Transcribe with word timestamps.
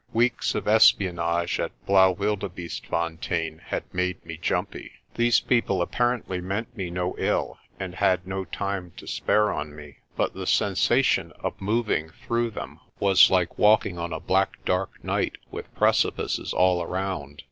Weeks 0.13 0.55
of 0.55 0.67
espionage 0.67 1.59
at 1.59 1.73
Blaauwilde 1.85 2.55
beestefontein 2.55 3.59
had 3.59 3.83
made 3.93 4.25
me 4.25 4.35
jumpy. 4.35 4.93
These 5.13 5.41
people 5.41 5.85
appar 5.85 6.19
ently 6.23 6.41
meant 6.41 6.75
me 6.75 6.89
no 6.89 7.13
ill 7.19 7.59
and 7.79 7.93
had 7.93 8.25
no 8.25 8.43
time 8.45 8.93
to 8.97 9.05
spare 9.05 9.53
on 9.53 9.75
me. 9.75 9.97
But 10.15 10.33
the 10.33 10.47
sensation 10.47 11.31
of 11.41 11.61
moving 11.61 12.09
through 12.25 12.49
them 12.49 12.79
was 12.99 13.29
like 13.29 13.59
walking 13.59 13.99
on 13.99 14.11
a 14.11 14.19
black 14.19 14.65
dark 14.65 14.89
night 15.03 15.37
with 15.51 15.71
precipices 15.75 16.51
all 16.51 16.81
around. 16.81 17.39